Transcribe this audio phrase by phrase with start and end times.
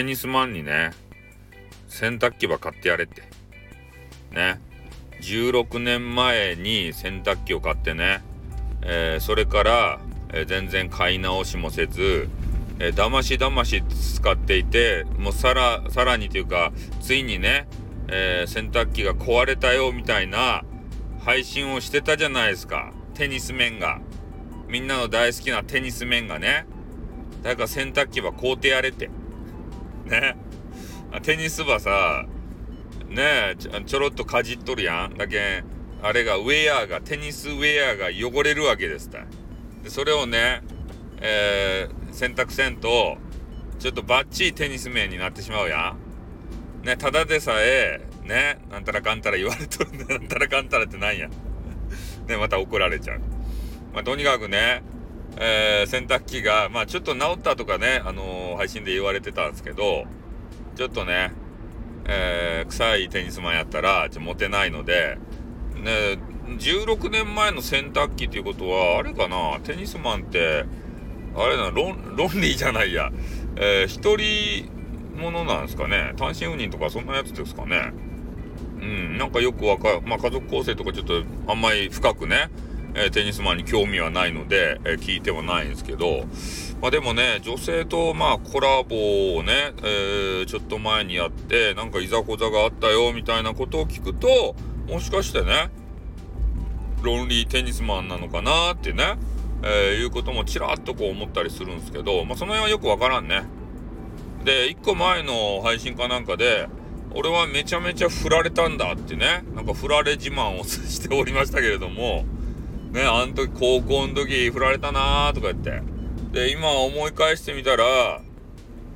[0.00, 0.92] テニスマンにね、
[1.86, 3.20] 洗濯機ば買ってやれって。
[4.34, 4.58] ね。
[5.20, 8.22] 16年前に洗濯機を買ってね、
[8.80, 10.00] えー、それから、
[10.32, 12.30] えー、全然買い直しもせず、
[12.78, 13.82] えー、だましだまし
[14.14, 17.68] 使っていて、もうさら、さらにというか、ついにね、
[18.08, 20.64] え洗濯機が壊れたよみたいな
[21.26, 22.94] 配信をしてたじゃないですか。
[23.12, 24.00] テニス面が。
[24.66, 26.64] みんなの大好きなテニス面がね。
[27.42, 29.10] だから洗濯機は買うてやれって。
[30.10, 30.36] ね。
[31.22, 32.26] テニスはさ、
[33.08, 35.16] ねちょちょろっとかじっとるやん。
[35.16, 35.64] だけん
[36.02, 39.18] あれがウェアが、テニスウェアが汚れるわけですた
[39.82, 40.62] で、それをね、
[41.20, 43.18] えー、洗濯せんと、
[43.78, 45.94] ちょっとバッチリテニス面になってしまうや
[46.82, 46.86] ん。
[46.86, 51.28] ね、ただでさえ、ね、なんたらかんたら言われとるんだ、なんたらかんたらってなんや。
[52.26, 53.20] ね、また怒られちゃう。
[53.92, 54.82] まあ、とにかくね、
[55.38, 60.04] えー、洗濯機が、まあ、ちょっと治ったとかね、あのー、配信で言われてたんですけど、
[60.76, 61.32] ちょっとね、
[62.06, 65.18] えー、臭いテニスマンやったら、ちょモテないので、
[65.82, 66.18] ね、
[66.58, 70.64] 16年前の洗濯機っていうことは、あれかな、テニスマンって、
[71.36, 73.10] あれな、ロン、ロンリーじゃないや、
[73.56, 74.70] えー、一人
[75.20, 76.14] ものなんですかね。
[76.16, 77.92] 単身赴任とかそんなやつですかね。
[78.80, 82.48] うん、なんかよくわかまあ家族構成とかちょっとあんまり深くね、
[82.94, 86.24] え、テニスマンに興味はないので、え、聞いてはないんですけど、
[86.80, 94.54] まあでもね、女性とまあコラボをね、えー、ちょっと前にやって、なんかいざこざがあったよみたいなことを聞くと、
[94.88, 95.70] もしかしてね、
[97.02, 99.16] ロンリーテニスマンなのかなってね、
[99.62, 103.44] えー、いうこともちらっとこう思ったりするんですけど、まあその辺はよくわからんね。
[104.44, 106.68] で、一個前の配信かなんかで、
[107.12, 112.24] 俺はめちゃめちゃ振られたんだってね、なんか振られ自慢を しておりましたけれども、
[112.92, 115.82] ね、あの時、高校の時振られたなーとか言って。
[116.32, 118.20] で、今思い返してみたら、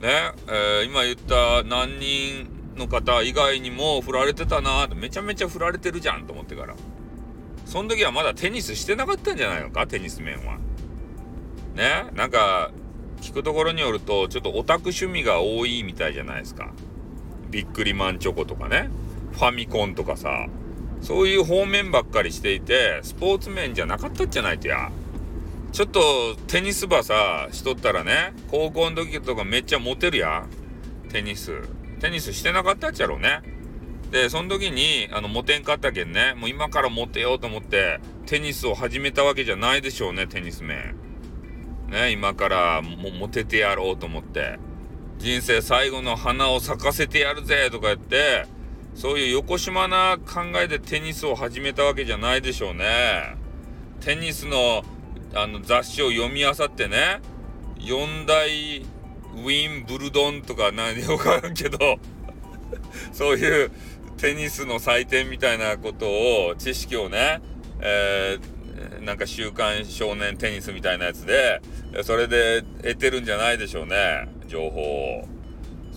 [0.00, 6.74] ね、えー、今言った何人の方以外にも振られてたなーって、めちゃめちゃ振られてるじゃんと思ってから。
[7.66, 10.58] その時はまだテニスしてなかったんじゃないのか、テニス面は。
[11.74, 12.70] ね、なんか、
[13.20, 16.72] 聞くところによると、ちょっとオタク趣味が多いみたいじゃないですか。
[17.50, 18.88] ビックリマンチョコとかね、
[19.32, 20.46] ファミコンとかさ、
[21.00, 24.90] そういう方面ばっかりしていて、スポーツ面じゃなかったっじゃないとや。
[25.72, 30.46] ちょっとテニスばさ、しとったらね、高校の時とかめっちゃモテるや
[31.10, 31.52] テニス。
[32.00, 33.40] テニスしてなかったっちゃろうね。
[34.10, 40.96] で、その時に、あの、モテんかったけんね、もう今からモテようと思って、テニスを始めたわけじゃないでしょうね、テニス面。
[41.88, 44.58] ね、今からもモテてやろうと思って。
[45.18, 48.46] 人生最後の花を咲かせてやるぜとか言って、
[48.94, 53.36] そういう横島な考えでテニスを始めたわけじゃないでしょうね。
[54.00, 54.82] テニスの
[55.34, 57.20] あの雑誌を読み漁ってね、
[57.78, 61.98] 四大ウィンブルドンとか何わからんけど、
[63.12, 63.70] そういう
[64.18, 67.40] テニスの祭典みたいなことを、知識をね、
[67.80, 71.62] えー、なんか週刊少年テニスみたいなやつで、
[72.02, 75.28] それで得てるんじゃないでしょうね、情報を。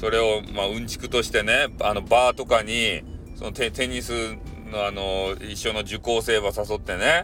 [0.03, 3.05] それを、まあ、うんちくとしてね、あの、バーとかに、
[3.35, 4.11] そのテテニス
[4.69, 7.23] のあの、一緒の受講生は誘ってね、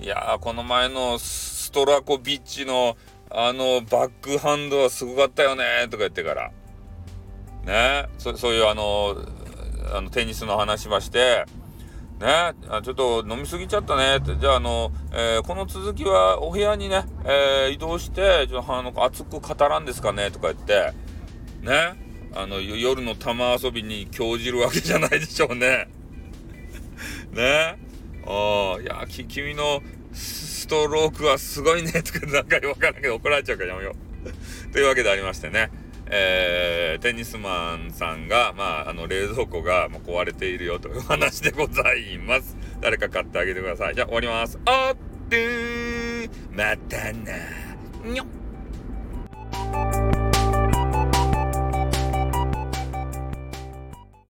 [0.00, 2.96] いやー、この前のストラコビッチの、
[3.30, 6.50] あの、バックハンドはすごかったよね、とか言ってから。
[7.66, 9.16] ね、そそういうあの、
[9.94, 11.44] あの、テニスの話ばして、
[12.20, 20.94] ね、ちょっと飲みすぎちゃったねって、じゃあ、あの、えー、この続きはお部屋にね、えー、移動して、ちょっとあの、熱く語らんですかねとか言って、
[21.60, 22.03] ね、
[22.36, 25.88] あの、夜の玉遊びに興じるわけじゃないでしょうね。
[27.32, 27.76] ね？
[28.26, 33.94] ああ、いや、き、君のストロークはすごいね、とかなんかわからんけど怒られちゃうからやめよ
[34.26, 34.34] う。
[34.72, 35.70] というわけでありましてね。
[36.06, 42.56] えー、テニスマンさんが、まあ、あの、冷蔵庫がもう壊れているよという話でございます。
[42.80, 43.94] 誰か買ってあげてください。
[43.94, 44.58] じゃあ終わります。
[44.66, 47.32] あってまたな。
[48.04, 48.43] にょっ。